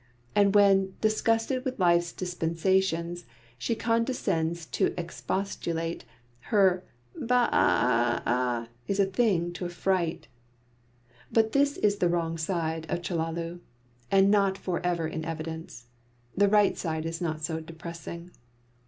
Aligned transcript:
And 0.35 0.55
when, 0.55 0.95
disgusted 0.99 1.63
with 1.63 1.77
life's 1.77 2.11
dispensations, 2.11 3.23
she 3.59 3.75
condescends 3.75 4.65
to 4.69 4.95
expostulate, 4.99 6.05
her 6.49 6.83
"Ba 7.15 7.47
a 7.55 7.55
a 8.27 8.31
a" 8.31 8.69
is 8.87 8.99
a 8.99 9.05
thing 9.05 9.53
to 9.53 9.65
affright. 9.67 10.27
But 11.31 11.51
this 11.51 11.77
is 11.77 11.97
the 11.97 12.09
wrong 12.09 12.39
side 12.39 12.87
of 12.89 13.03
Chellalu, 13.03 13.59
and 14.09 14.31
not 14.31 14.57
for 14.57 14.83
ever 14.83 15.07
in 15.07 15.23
evidence. 15.23 15.85
The 16.35 16.49
right 16.49 16.75
side 16.75 17.05
is 17.05 17.21
not 17.21 17.43
so 17.43 17.59
depressing. 17.59 18.31